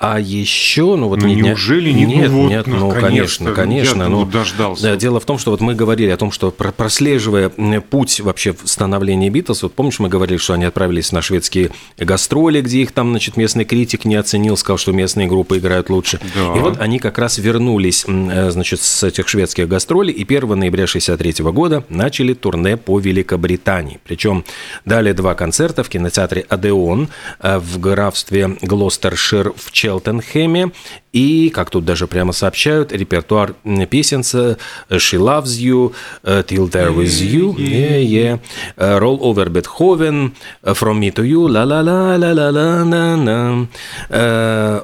А 0.00 0.18
еще, 0.18 0.96
ну 0.96 1.08
вот 1.08 1.20
ну, 1.20 1.28
неужели 1.28 1.90
не 1.90 2.06
нет, 2.06 2.30
ну, 2.30 2.44
вот, 2.44 2.48
нет, 2.48 2.66
ну 2.66 2.90
конечно, 2.90 3.52
конечно, 3.52 4.08
ну 4.08 4.24
дождался. 4.24 4.96
Дело 4.96 5.20
в 5.20 5.26
том, 5.26 5.36
что 5.36 5.50
вот 5.50 5.60
мы 5.60 5.74
говорили 5.74 6.08
о 6.08 6.16
том, 6.16 6.32
что 6.32 6.50
прослеживая 6.50 7.50
путь 7.50 8.18
вообще 8.20 8.54
становления 8.64 9.28
Битлз, 9.28 9.62
вот 9.64 9.74
помнишь, 9.74 9.98
мы 9.98 10.08
говорили, 10.08 10.38
что 10.38 10.54
они 10.54 10.64
отправились 10.64 11.12
на 11.12 11.20
шведские 11.20 11.72
гастроли, 11.98 12.62
где 12.62 12.80
их 12.80 12.92
там, 12.92 13.10
значит, 13.10 13.36
местный 13.36 13.66
критик 13.66 14.06
не 14.06 14.14
оценил, 14.14 14.56
сказал, 14.56 14.78
что 14.78 14.92
местные 14.92 15.28
группы 15.28 15.58
играют 15.58 15.90
лучше. 15.90 16.18
Да. 16.34 16.56
И 16.56 16.60
вот 16.60 16.80
они 16.80 16.98
как 16.98 17.18
раз 17.18 17.36
вернулись, 17.36 18.06
э, 18.08 18.50
значит, 18.52 18.80
с 18.80 19.04
этих 19.04 19.28
шведских 19.28 19.68
гастролей 19.68 20.14
и 20.14 20.24
1 20.24 20.58
ноября 20.58 20.86
63 20.86 21.44
года 21.52 21.84
начали 21.90 22.32
турне 22.32 22.78
по 22.78 22.98
Великобритании. 22.98 24.00
Причем 24.04 24.46
дали 24.86 25.12
два 25.12 25.34
концерта 25.34 25.84
в 25.84 25.90
кинотеатре 25.90 26.46
Адеон 26.48 27.10
э, 27.40 27.58
в 27.58 27.78
графстве 27.78 28.56
Глостершир 28.62 29.52
в 29.54 29.70
Челси 29.72 29.89
Челтенхэме. 29.90 30.70
И, 31.12 31.50
как 31.52 31.70
тут 31.70 31.84
даже 31.84 32.06
прямо 32.06 32.32
сообщают, 32.32 32.92
репертуар 32.92 33.54
песен 33.90 34.20
«She 34.20 35.18
Loves 35.18 35.58
You», 35.58 35.92
«Till 36.22 36.70
There 36.70 36.94
With 36.94 37.20
You», 37.20 37.56
yeah, 37.56 37.98
yeah. 37.98 38.38
«Roll 38.76 39.18
Over 39.20 39.48
Beethoven», 39.48 40.32
«From 40.62 41.00
Me 41.00 41.10
To 41.10 41.24
You», 41.24 41.48
«La 41.48 41.64
La 41.64 41.80
La 41.80 42.16
La 42.16 42.32
La 42.32 42.50
La 42.50 42.84
La 42.84 43.16
La», 43.16 43.66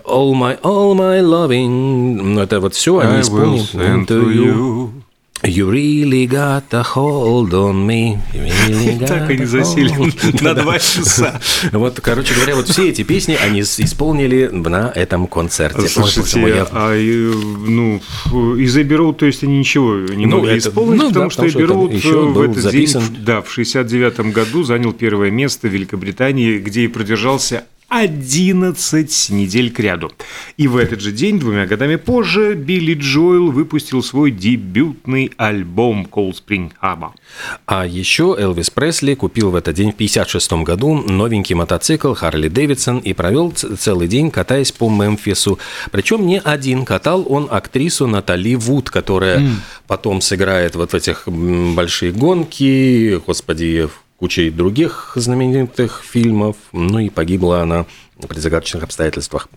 «All 0.05 0.35
My 0.35 0.59
All 0.63 0.95
My 0.97 1.21
Loving». 1.21 2.41
Это 2.41 2.59
вот 2.59 2.75
все 2.75 2.99
они 2.99 3.21
исполнили. 3.21 3.63
You 4.37 4.91
really 5.43 6.27
got 6.27 6.73
a 6.73 6.83
hold 6.83 7.53
on 7.53 7.87
me. 7.87 8.19
Так 9.07 9.31
они 9.31 9.45
засели 9.45 9.91
на 10.43 10.55
два 10.55 10.79
часа. 10.79 11.41
Вот, 11.73 12.01
короче 12.01 12.35
говоря, 12.35 12.57
вот 12.57 12.69
все 12.69 12.89
эти 12.89 13.03
песни 13.03 13.37
они 13.41 13.61
исполнили 13.61 14.49
на 14.49 14.91
этом 14.95 15.27
концерте. 15.27 15.89
Слушайте, 15.89 16.67
а 16.71 16.93
ну, 16.93 18.01
из 18.57 18.77
Road, 18.77 19.15
то 19.15 19.27
есть 19.27 19.45
они 19.45 19.59
ничего 19.59 19.97
не 19.97 20.27
ну, 20.27 20.39
могли 20.39 20.59
исполнить, 20.59 21.01
ну 21.01 21.09
потому 21.09 21.31
что 21.31 21.45
Abbey 21.45 21.67
Road 21.67 22.33
в 22.33 22.41
этот 22.41 22.71
день, 22.71 22.89
да, 23.21 23.43
в 23.43 23.51
69 23.51 24.33
году 24.33 24.63
занял 24.63 24.93
первое 24.93 25.31
место 25.31 25.69
в 25.69 25.73
Великобритании, 25.73 26.59
где 26.59 26.85
и 26.85 26.89
продержался 26.89 27.65
11 27.89 29.31
недель 29.31 29.73
к 29.73 29.79
ряду. 29.79 30.11
И 30.57 30.67
в 30.67 30.77
этот 30.77 31.01
же 31.01 31.13
день, 31.13 31.39
двумя 31.39 31.67
годами 31.67 31.97
позже, 31.97 32.55
Билли 32.55 32.95
Джоэл 32.95 33.51
выпустил 33.53 34.03
свой 34.03 34.31
дебютный 34.31 35.33
альбом 35.37 36.07
«Cold 36.11 36.35
Spring 36.35 36.73
Harbor». 36.83 37.11
А 37.67 37.87
еще 37.87 38.37
Элвис 38.39 38.71
Пресли 38.71 39.15
купил 39.15 39.51
в 39.51 39.55
этот 39.55 39.77
день 39.77 39.93
в 39.93 39.95
1956 39.95 40.65
году 40.65 40.95
новенький 40.95 41.55
мотоцикл 41.55 42.15
Харли 42.15 42.49
Дэвидсон 42.49 42.99
и 42.99 43.13
провел 43.13 43.53
целый 43.53 44.09
день, 44.09 44.31
катаясь 44.31 44.73
по 44.73 44.91
Мемфису. 44.91 45.59
Причем 45.93 46.27
не 46.27 46.41
один, 46.41 46.85
катал 46.85 47.25
он 47.29 47.49
актрису 47.51 48.07
Натали 48.07 48.57
Вуд, 48.57 48.91
которая 48.91 49.41
mm. 49.41 49.55
потом 49.87 50.21
сыграет 50.21 50.75
вот 50.75 50.93
в 50.93 50.95
этих 50.95 51.29
большие 51.29 52.13
гонки, 52.13 53.21
господи, 53.27 53.89
кучей 54.19 54.51
других 54.51 55.13
знаменитых 55.15 56.03
фильмов, 56.09 56.57
ну 56.73 56.99
и 56.99 57.09
погибла 57.09 57.63
она 57.63 57.87
при 58.29 58.39
загадочных 58.39 58.83
обстоятельствах. 58.83 59.49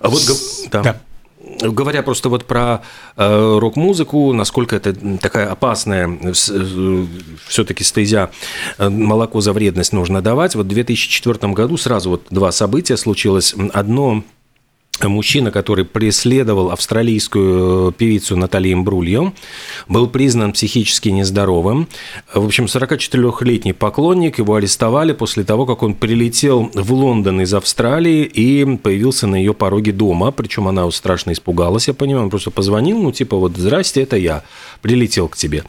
А 0.00 0.08
вот, 0.08 0.22
да. 0.70 0.82
да. 0.82 1.00
Говоря 1.60 2.02
просто 2.02 2.28
вот 2.28 2.44
про 2.44 2.82
э, 3.16 3.58
рок-музыку, 3.58 4.32
насколько 4.32 4.74
это 4.76 4.94
такая 5.18 5.50
опасная 5.50 6.08
э, 6.08 6.32
все-таки 7.46 7.84
стезя, 7.84 8.30
э, 8.78 8.88
молоко 8.88 9.40
за 9.40 9.52
вредность 9.52 9.92
нужно 9.92 10.22
давать. 10.22 10.56
Вот 10.56 10.66
в 10.66 10.68
2004 10.68 11.52
году 11.52 11.76
сразу 11.76 12.10
вот 12.10 12.26
два 12.30 12.50
события 12.50 12.96
случилось. 12.96 13.54
Одно 13.72 14.24
мужчина, 15.04 15.50
который 15.50 15.84
преследовал 15.84 16.70
австралийскую 16.70 17.92
певицу 17.92 18.36
Натали 18.36 18.72
Имбрульо, 18.72 19.32
был 19.88 20.08
признан 20.08 20.52
психически 20.52 21.10
нездоровым. 21.10 21.88
В 22.32 22.44
общем, 22.44 22.64
44-летний 22.64 23.72
поклонник, 23.72 24.38
его 24.38 24.54
арестовали 24.54 25.12
после 25.12 25.44
того, 25.44 25.66
как 25.66 25.82
он 25.82 25.94
прилетел 25.94 26.70
в 26.74 26.92
Лондон 26.92 27.40
из 27.40 27.54
Австралии 27.54 28.24
и 28.24 28.76
появился 28.76 29.26
на 29.26 29.36
ее 29.36 29.54
пороге 29.54 29.92
дома. 29.92 30.30
Причем 30.30 30.68
она 30.68 30.90
страшно 30.90 31.32
испугалась, 31.32 31.88
я 31.88 31.94
понимаю, 31.94 32.24
он 32.24 32.30
просто 32.30 32.50
позвонил, 32.50 32.98
ну 33.02 33.12
типа 33.12 33.36
вот 33.36 33.56
«Здрасте, 33.56 34.02
это 34.02 34.16
я, 34.16 34.42
прилетел 34.82 35.28
к 35.28 35.36
тебе». 35.36 35.64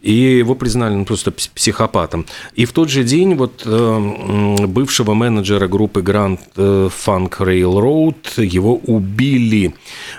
И 0.00 0.12
его 0.12 0.54
признали 0.54 0.94
ну, 0.94 1.04
просто 1.04 1.32
психопатом. 1.32 2.26
И 2.54 2.64
в 2.64 2.72
тот 2.72 2.90
же 2.90 3.04
день 3.04 3.34
вот 3.34 3.62
э, 3.64 4.66
бывшего 4.66 5.14
менеджера 5.14 5.68
группы 5.68 6.00
Grand 6.00 6.38
Funk 6.54 7.38
Railroad, 7.38 8.44
его 8.44 8.69
его 8.70 8.80
убили. 8.86 9.74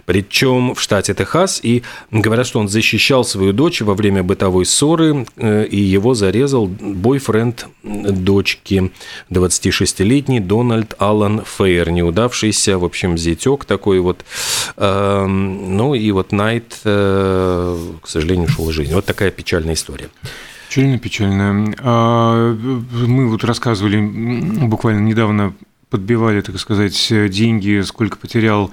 Причем 0.06 0.76
в 0.76 0.82
штате 0.82 1.14
Техас. 1.14 1.60
И 1.64 1.84
говорят, 2.12 2.48
что 2.48 2.60
он 2.60 2.68
защищал 2.68 3.24
свою 3.24 3.54
дочь 3.54 3.82
во 3.82 3.94
время 3.94 4.24
бытовой 4.24 4.66
ссоры, 4.66 5.26
э, 5.38 5.66
и 5.66 5.80
его 5.80 6.14
зарезал 6.14 6.68
бойфренд 6.68 7.68
дочки, 7.84 8.92
26-летний 9.30 10.40
Дональд 10.40 10.96
Аллан 11.00 11.44
Фейер, 11.46 11.92
неудавшийся, 11.92 12.78
в 12.78 12.86
общем, 12.86 13.18
зятек 13.18 13.66
такой 13.66 14.00
вот. 14.00 14.26
Эм, 14.78 15.78
ну 15.78 15.96
и 15.96 16.12
вот 16.12 16.32
Найт, 16.32 16.80
э, 16.84 17.78
к 18.02 18.08
сожалению, 18.08 18.46
ушел 18.48 18.70
из 18.70 18.76
жизни. 18.76 18.94
Вот 18.94 19.06
такая 19.06 19.32
печальная 19.32 19.74
история. 19.74 20.10
Печально, 20.70 21.00
печально. 21.00 21.74
А, 21.80 22.54
мы 22.54 23.28
вот 23.28 23.44
рассказывали 23.44 24.00
буквально 24.68 25.02
недавно 25.02 25.54
подбивали, 25.92 26.42
так 26.42 26.58
сказать, 26.58 27.14
деньги, 27.30 27.82
сколько 27.82 28.18
потерял 28.18 28.72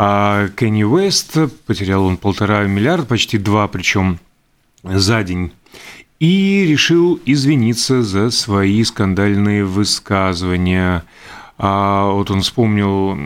а 0.00 0.48
Кенни 0.56 0.84
Уэст. 0.84 1.38
Потерял 1.66 2.04
он 2.04 2.16
полтора 2.18 2.64
миллиарда, 2.64 3.04
почти 3.04 3.36
два, 3.36 3.66
причем 3.66 4.20
за 4.84 5.24
день. 5.24 5.52
И 6.20 6.64
решил 6.68 7.20
извиниться 7.26 8.02
за 8.02 8.30
свои 8.30 8.82
скандальные 8.84 9.64
высказывания. 9.64 11.04
А 11.58 12.12
вот 12.12 12.30
он 12.30 12.42
вспомнил 12.42 13.18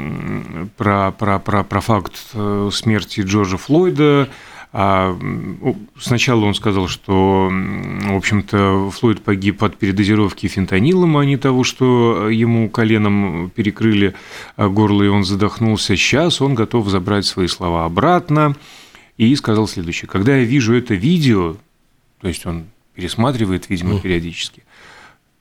про, 0.79 1.13
про, 1.13 1.39
про, 1.39 1.63
про 1.63 1.81
факт 1.83 2.15
э, 2.33 2.71
смерти 2.73 3.21
Джорджа 3.21 3.59
Флойда, 3.59 4.31
сначала 4.73 6.45
он 6.47 6.55
сказал, 6.55 6.89
что, 6.89 7.51
в 7.51 8.17
общем-то, 8.17 8.91
Флойд 8.91 9.23
погиб 9.23 9.63
от 9.63 9.77
передозировки 9.77 10.47
фентанилом, 10.47 11.19
а 11.19 11.25
не 11.25 11.37
того, 11.37 11.63
что 11.63 12.31
ему 12.31 12.71
коленом 12.71 13.51
перекрыли 13.55 14.15
горло, 14.57 15.03
и 15.03 15.09
он 15.09 15.25
задохнулся. 15.25 15.97
Сейчас 15.97 16.41
он 16.41 16.55
готов 16.55 16.89
забрать 16.89 17.27
свои 17.27 17.49
слова 17.49 17.85
обратно. 17.85 18.57
И 19.19 19.37
сказал 19.37 19.69
следующее. 19.69 20.09
Когда 20.09 20.37
я 20.37 20.45
вижу 20.45 20.75
это 20.75 20.95
видео, 20.95 21.57
то 22.21 22.29
есть 22.29 22.47
он 22.47 22.65
пересматривает, 22.95 23.69
видимо, 23.69 24.01
периодически, 24.01 24.63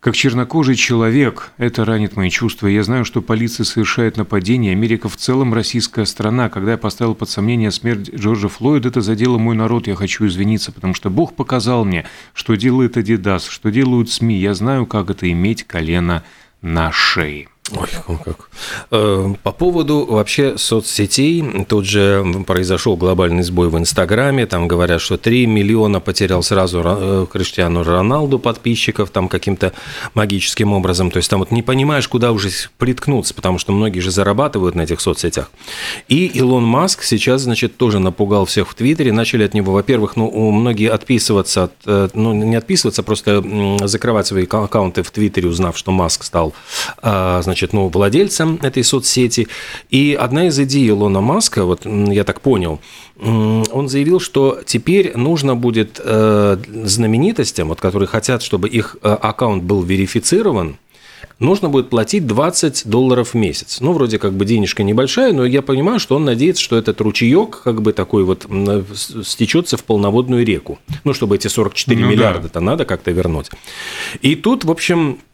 как 0.01 0.15
чернокожий 0.15 0.75
человек, 0.75 1.51
это 1.57 1.85
ранит 1.85 2.15
мои 2.15 2.31
чувства. 2.31 2.65
Я 2.65 2.81
знаю, 2.81 3.05
что 3.05 3.21
полиция 3.21 3.65
совершает 3.65 4.17
нападение. 4.17 4.71
Америка 4.71 5.07
в 5.07 5.15
целом 5.15 5.53
российская 5.53 6.07
страна. 6.07 6.49
Когда 6.49 6.71
я 6.71 6.77
поставил 6.79 7.13
под 7.13 7.29
сомнение 7.29 7.69
смерть 7.69 8.09
Джорджа 8.11 8.47
Флойда, 8.47 8.89
это 8.89 9.01
задело 9.01 9.37
мой 9.37 9.55
народ. 9.55 9.85
Я 9.85 9.95
хочу 9.95 10.25
извиниться, 10.25 10.71
потому 10.71 10.95
что 10.95 11.11
Бог 11.11 11.35
показал 11.35 11.85
мне, 11.85 12.07
что 12.33 12.55
делает 12.55 12.97
Адидас, 12.97 13.45
что 13.45 13.69
делают 13.69 14.09
СМИ. 14.09 14.39
Я 14.39 14.55
знаю, 14.55 14.87
как 14.87 15.11
это 15.11 15.31
иметь 15.31 15.65
колено 15.65 16.23
на 16.63 16.91
шее. 16.91 17.50
Ой, 17.73 17.87
как. 18.25 18.49
Э, 18.91 19.33
по 19.43 19.51
поводу 19.51 20.05
вообще 20.05 20.57
соцсетей, 20.57 21.65
тут 21.67 21.85
же 21.85 22.43
произошел 22.45 22.97
глобальный 22.97 23.43
сбой 23.43 23.69
в 23.69 23.77
Инстаграме, 23.77 24.45
там 24.45 24.67
говорят, 24.67 25.01
что 25.01 25.17
3 25.17 25.45
миллиона 25.45 25.99
потерял 25.99 26.43
сразу 26.43 26.81
э, 26.83 27.25
Криштиану 27.31 27.83
Роналду 27.83 28.39
подписчиков, 28.39 29.09
там 29.09 29.29
каким-то 29.29 29.71
магическим 30.13 30.73
образом, 30.73 31.11
то 31.11 31.17
есть 31.17 31.29
там 31.29 31.39
вот 31.39 31.51
не 31.51 31.63
понимаешь, 31.63 32.07
куда 32.07 32.31
уже 32.31 32.49
приткнуться, 32.77 33.33
потому 33.33 33.57
что 33.57 33.71
многие 33.71 34.01
же 34.01 34.11
зарабатывают 34.11 34.75
на 34.75 34.81
этих 34.81 34.99
соцсетях. 34.99 35.49
И 36.09 36.25
Илон 36.25 36.63
Маск 36.63 37.03
сейчас, 37.03 37.41
значит, 37.41 37.77
тоже 37.77 37.99
напугал 37.99 38.45
всех 38.45 38.67
в 38.69 38.73
Твиттере, 38.73 39.13
начали 39.13 39.43
от 39.43 39.53
него, 39.53 39.71
во-первых, 39.71 40.17
ну, 40.17 40.51
многие 40.51 40.89
отписываться, 40.89 41.63
от, 41.63 41.73
э, 41.85 42.09
ну, 42.13 42.33
не 42.33 42.55
отписываться, 42.55 43.01
просто 43.03 43.43
закрывать 43.87 44.27
свои 44.27 44.45
аккаунты 44.45 45.03
в 45.03 45.11
Твиттере, 45.11 45.47
узнав, 45.47 45.77
что 45.77 45.91
Маск 45.91 46.23
стал, 46.23 46.53
значит, 47.01 47.60
значит, 47.61 47.73
ну, 47.73 47.89
владельцем 47.89 48.59
этой 48.61 48.83
соцсети. 48.83 49.47
И 49.91 50.17
одна 50.19 50.47
из 50.47 50.59
идей 50.59 50.89
Илона 50.89 51.21
Маска, 51.21 51.65
вот 51.65 51.85
я 51.85 52.23
так 52.23 52.41
понял, 52.41 52.79
он 53.19 53.87
заявил, 53.87 54.19
что 54.19 54.59
теперь 54.65 55.15
нужно 55.15 55.55
будет 55.55 56.01
э, 56.03 56.57
знаменитостям, 56.85 57.67
вот, 57.67 57.79
которые 57.79 58.07
хотят, 58.07 58.41
чтобы 58.41 58.67
их 58.67 58.97
э, 59.03 59.09
аккаунт 59.09 59.63
был 59.63 59.83
верифицирован, 59.83 60.77
нужно 61.37 61.69
будет 61.69 61.89
платить 61.89 62.25
20 62.25 62.87
долларов 62.87 63.33
в 63.33 63.37
месяц. 63.37 63.79
Ну, 63.79 63.93
вроде 63.93 64.17
как 64.17 64.33
бы 64.33 64.45
денежка 64.45 64.81
небольшая, 64.81 65.33
но 65.33 65.45
я 65.45 65.61
понимаю, 65.61 65.99
что 65.99 66.15
он 66.15 66.25
надеется, 66.25 66.63
что 66.63 66.77
этот 66.77 66.99
ручеек 66.99 67.61
как 67.63 67.83
бы 67.83 67.93
такой 67.93 68.23
вот 68.23 68.47
стечется 69.23 69.77
в 69.77 69.83
полноводную 69.83 70.43
реку. 70.43 70.79
Ну, 71.03 71.13
чтобы 71.13 71.35
эти 71.35 71.47
44 71.47 71.99
ну, 71.99 72.07
миллиарда-то 72.07 72.55
да. 72.55 72.61
надо 72.61 72.85
как-то 72.85 73.11
вернуть. 73.11 73.51
И 74.21 74.35
тут, 74.35 74.65
в 74.65 74.71
общем, 74.71 75.19
Э, 75.19 75.30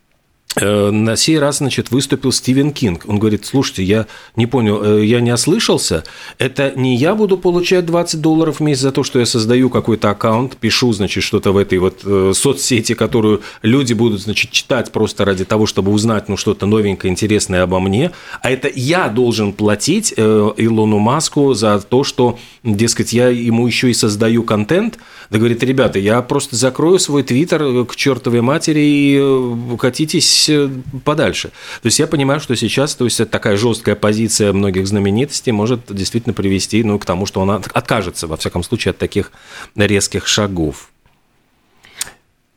на 0.62 1.16
сей 1.16 1.40
раз, 1.40 1.58
значит, 1.58 1.92
выступил 1.92 2.32
Стивен 2.32 2.72
Кинг. 2.72 3.04
Он 3.08 3.20
говорит, 3.20 3.46
слушайте, 3.46 3.84
я 3.84 4.08
не 4.36 4.48
понял, 4.48 4.84
э, 4.84 5.06
я 5.06 5.22
не 5.22 5.32
ослышался, 5.32 6.04
это 6.38 6.74
не 6.76 6.96
я 6.96 7.16
буду 7.16 7.38
получать 7.38 7.86
20 7.86 8.22
долларов 8.22 8.58
в 8.58 8.64
месяц 8.64 8.82
за 8.82 8.92
то, 8.92 9.04
что 9.04 9.20
я 9.20 9.26
создаю 9.26 9.70
какой-то 9.70 10.10
аккаунт, 10.10 10.58
пишу, 10.58 10.94
значит, 10.94 11.24
что-то 11.24 11.52
в 11.52 11.58
этой 11.58 11.78
вот 11.78 12.02
э, 12.04 12.32
соцсети, 12.36 12.94
которую 12.94 13.42
люди 13.62 13.94
будут, 13.94 14.22
значит, 14.22 14.52
читать 14.52 14.92
просто 14.92 15.26
ради 15.26 15.46
того, 15.46 15.66
чтобы 15.66 15.92
узнать, 15.92 16.30
ну, 16.30 16.38
что-то 16.38 16.66
новенькое, 16.66 17.12
интересное 17.12 17.64
обо 17.64 17.80
мне, 17.80 18.12
а 18.42 18.50
это 18.52 18.70
я 18.74 19.10
должен 19.10 19.54
платить 19.54 20.14
Илону 20.18 21.00
Маску 21.00 21.54
за 21.54 21.80
то, 21.80 22.04
что, 22.04 22.38
дескать, 22.64 23.14
я 23.14 23.30
ему 23.30 23.68
еще 23.68 23.90
и 23.90 23.94
создаю 23.94 24.44
контент, 24.44 24.98
да 25.30 25.40
говорит, 25.40 25.64
ребята, 25.64 26.00
я 26.00 26.22
просто 26.22 26.56
закрою 26.56 27.00
свой 27.00 27.24
твиттер 27.24 27.86
к 27.86 27.96
чертовой 27.96 28.42
матери 28.42 28.82
и 28.82 29.78
катитесь 29.78 30.50
Э, 30.58 30.70
подальше. 31.04 31.50
То 31.82 31.86
есть 31.86 32.00
я 32.00 32.08
понимаю, 32.08 32.40
что 32.40 32.56
сейчас 32.56 32.96
то 32.96 33.06
есть, 33.06 33.30
такая 33.30 33.58
жесткая 33.58 33.96
позиция 33.96 34.54
многих 34.54 34.88
знаменитостей 34.88 35.52
может 35.52 35.82
действительно 35.90 36.34
привести 36.34 36.84
ну, 36.84 37.00
к 37.00 37.06
тому, 37.06 37.26
что 37.26 37.42
он 37.42 37.50
откажется, 37.50 38.28
во 38.28 38.38
всяком 38.38 38.64
случае, 38.64 38.92
от 38.92 38.98
таких 38.98 39.32
резких 39.76 40.28
шагов. 40.28 40.90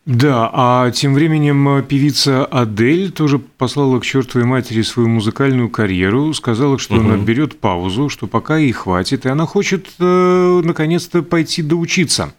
Да, 0.06 0.50
а 0.52 0.90
тем 0.90 1.14
временем 1.14 1.68
э, 1.68 1.82
певица 1.82 2.44
Адель 2.46 3.12
тоже 3.12 3.38
послала 3.38 4.00
к 4.00 4.04
чертовой 4.04 4.46
матери 4.46 4.82
свою 4.82 5.08
музыкальную 5.08 5.68
карьеру, 5.68 6.32
сказала, 6.32 6.78
что 6.78 6.94
угу. 6.94 7.04
она 7.04 7.16
берет 7.16 7.60
паузу, 7.60 8.08
что 8.08 8.26
пока 8.26 8.56
ей 8.56 8.72
хватит, 8.72 9.26
и 9.26 9.28
она 9.28 9.46
хочет 9.46 9.88
э, 9.98 10.60
наконец-то 10.64 11.22
пойти 11.22 11.62
доучиться. 11.62 12.32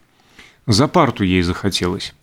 За 0.67 0.87
парту 0.87 1.23
ей 1.23 1.41
захотелось. 1.41 2.13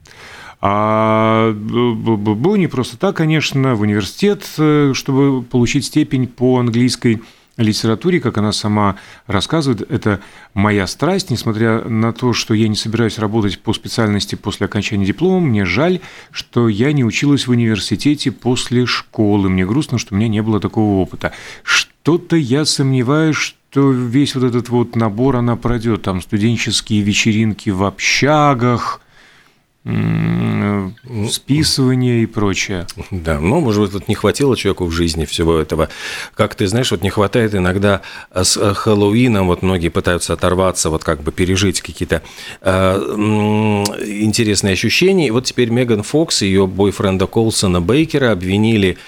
А 0.61 1.53
не 1.53 2.67
просто 2.67 2.97
так, 2.97 3.17
конечно, 3.17 3.75
в 3.75 3.83
университет, 3.83 4.45
э, 4.59 4.93
чтобы 4.95 5.43
получить 5.43 5.85
степень 5.85 6.27
по 6.27 6.59
английской 6.59 7.23
литературе, 7.59 8.21
как 8.21 8.39
она 8.39 8.53
сама 8.53 8.97
рассказывает, 9.27 9.89
это 9.91 10.21
моя 10.55 10.87
страсть, 10.87 11.31
несмотря 11.31 11.85
на 11.85 12.13
то, 12.13 12.33
что 12.33 12.55
я 12.55 12.69
не 12.69 12.77
собираюсь 12.77 13.19
работать 13.19 13.61
по 13.61 13.73
специальности 13.73 14.37
после 14.37 14.67
окончания 14.67 15.05
диплома, 15.05 15.41
мне 15.41 15.65
жаль, 15.65 16.01
что 16.31 16.69
я 16.69 16.93
не 16.93 17.05
училась 17.05 17.47
в 17.47 17.51
университете 17.51 18.31
после 18.33 18.87
школы, 18.87 19.49
мне 19.51 19.67
грустно, 19.67 19.99
что 19.99 20.15
у 20.15 20.17
меня 20.17 20.29
не 20.29 20.43
было 20.43 20.61
такого 20.61 21.01
опыта. 21.01 21.33
Что-то 21.63 22.37
я 22.37 22.65
сомневаюсь, 22.65 23.37
что 23.71 23.91
весь 23.93 24.35
вот 24.35 24.45
этот 24.45 24.69
вот 24.71 24.97
набор 24.97 25.37
она 25.37 25.57
пройдет, 25.57 26.03
там 26.03 26.23
студенческие 26.23 27.03
вечеринки 27.03 27.71
в 27.71 27.85
общагах– 27.85 29.01
списывание 31.31 32.23
и 32.23 32.27
прочее. 32.27 32.87
Да, 33.11 33.41
ну, 33.41 33.61
может 33.61 33.83
быть, 33.83 33.93
тут 33.93 34.09
не 34.09 34.15
хватило 34.15 34.57
человеку 34.57 34.85
в 34.85 34.91
жизни 34.91 35.25
всего 35.25 35.57
этого. 35.57 35.89
Как 36.35 36.55
ты 36.55 36.67
знаешь, 36.67 36.91
вот 36.91 37.03
не 37.03 37.11
хватает 37.11 37.55
иногда 37.55 38.03
с 38.35 38.57
э, 38.57 38.75
Хэллоуином, 38.75 39.47
вот 39.47 39.63
многие 39.63 39.89
пытаются 39.89 40.35
оторваться, 40.35 40.91
вот 40.91 41.05
как 41.05 41.23
бы 41.23 41.33
пережить 41.33 41.81
какие-то 41.81 42.23
э, 42.61 42.97
интересные 44.05 44.75
ощущения. 44.75 45.29
И 45.29 45.31
вот 45.31 45.47
теперь 45.47 45.71
Меган 45.71 46.03
Фокс 46.03 46.43
и 46.43 46.47
ее 46.47 46.67
бойфренда 46.67 47.27
Колсона 47.27 47.81
Бейкера 47.81 48.33
обвинили 48.33 48.99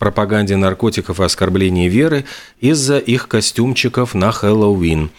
пропаганде 0.00 0.56
наркотиков 0.56 1.20
и 1.20 1.24
оскорблении 1.24 1.88
веры 1.88 2.24
из-за 2.58 2.98
их 2.98 3.28
костюмчиков 3.28 4.14
на 4.14 4.32
Хэллоуин. 4.32 5.10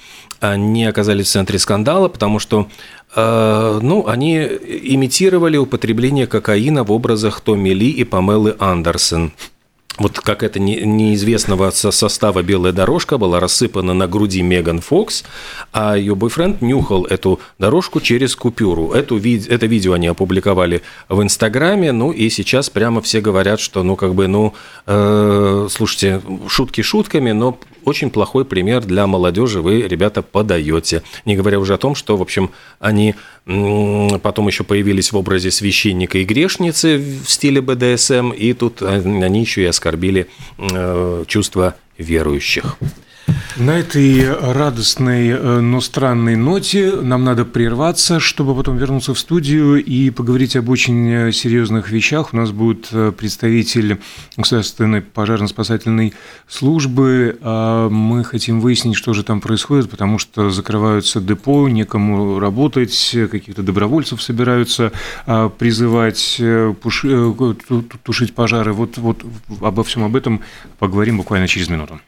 Они 0.42 0.86
оказались 0.86 1.28
в 1.28 1.32
центре 1.32 1.60
скандала, 1.60 2.08
потому 2.10 2.40
что 2.40 2.68
э, 3.16 3.80
ну, 3.82 4.08
они 4.08 4.40
имитировали 4.40 5.56
употребление 5.56 6.26
кокаина 6.26 6.84
в 6.84 6.92
образах 6.92 7.42
Томми 7.42 7.70
Ли 7.70 7.92
и 7.92 8.04
Памелы 8.04 8.56
Андерсон 8.60 9.32
вот 10.02 10.20
как 10.20 10.44
это 10.44 10.60
неизвестного 10.60 11.72
состава 11.72 12.42
белая 12.42 12.74
дорожка 12.74 13.18
была 13.18 13.40
рассыпана 13.40 13.94
на 13.94 14.08
груди 14.08 14.42
Меган 14.42 14.82
Фокс, 14.82 15.24
а 15.72 15.96
ее 15.96 16.16
бойфренд 16.16 16.62
нюхал 16.62 17.06
эту 17.06 17.40
дорожку 17.60 18.02
через 18.02 18.36
купюру. 18.36 18.92
Эту, 18.92 19.18
это 19.18 19.66
видео 19.66 19.94
они 19.94 20.08
опубликовали 20.08 20.82
в 21.10 21.22
Инстаграме, 21.22 21.92
ну 21.92 22.12
и 22.12 22.30
сейчас 22.30 22.70
прямо 22.70 23.02
все 23.02 23.22
говорят, 23.22 23.60
что, 23.60 23.84
ну, 23.84 23.96
как 23.96 24.16
бы, 24.16 24.28
ну, 24.28 24.54
э, 24.88 25.68
слушайте, 25.70 26.22
шутки 26.48 26.82
шутками, 26.82 27.32
но 27.32 27.58
очень 27.86 28.10
плохой 28.10 28.46
пример 28.46 28.86
для 28.86 29.08
молодежи 29.08 29.62
вы, 29.62 29.82
ребята, 29.82 30.22
подаете. 30.22 31.04
Не 31.26 31.36
говоря 31.36 31.60
уже 31.60 31.74
о 31.74 31.78
том, 31.78 31.96
что, 31.96 32.18
в 32.18 32.22
общем, 32.22 32.52
они 32.80 33.16
потом 33.46 34.48
еще 34.48 34.64
появились 34.64 35.12
в 35.12 35.18
образе 35.18 35.52
священника 35.52 36.18
и 36.18 36.24
грешницы 36.24 36.98
в 36.98 37.30
стиле 37.30 37.62
БДСМ, 37.62 38.32
и 38.32 38.54
тут 38.54 38.82
они 38.82 39.42
еще 39.42 39.64
и 39.64 39.66
оскорбили 39.66 40.28
э, 40.58 41.24
чувства 41.28 41.76
верующих. 41.98 42.78
На 43.58 43.78
этой 43.78 44.34
радостной, 44.34 45.28
э, 45.28 45.60
но 45.60 45.82
странной 45.82 46.36
ноте 46.36 46.94
нам 46.96 47.24
надо 47.24 47.46
прерваться, 47.46 48.20
чтобы 48.20 48.56
потом 48.56 48.78
вернуться 48.78 49.14
в 49.14 49.20
студию 49.20 49.84
и 49.84 50.10
поговорить 50.10 50.56
об 50.56 50.70
очень 50.70 51.08
э, 51.08 51.32
серьезных 51.32 51.92
вещах. 51.92 52.34
У 52.34 52.38
нас 52.38 52.52
будет 52.52 52.88
э, 52.92 53.12
представитель 53.12 54.00
Государственной 54.36 55.02
пожарно-спасательной 55.02 56.14
службы. 56.48 57.38
А 57.42 57.90
мы 57.90 58.24
хотим 58.24 58.62
выяснить, 58.62 58.96
что 58.96 59.14
же 59.14 59.24
там 59.24 59.42
происходит, 59.42 59.90
потому 59.92 60.18
что 60.18 60.50
закрываются 60.50 61.22
депо, 61.22 61.70
некому 61.70 62.40
работать, 62.40 63.16
каких-то 63.30 63.62
добровольцев 63.62 64.22
собираются 64.22 64.92
а, 65.26 65.50
призывать 65.50 66.42
тушить 68.04 68.34
пожары. 68.34 68.74
Вот, 68.74 68.98
вот 68.98 69.24
обо 69.62 69.84
всем 69.84 70.04
об 70.04 70.16
этом 70.16 70.42
поговорим 70.80 71.18
буквально 71.18 71.48
через 71.48 71.70
минуту. 71.70 72.02